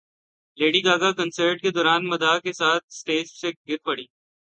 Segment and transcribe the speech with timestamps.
[0.57, 4.05] lady Gaga concert کے دوران مداح کے ساتھ اسٹیج سے گر پڑیں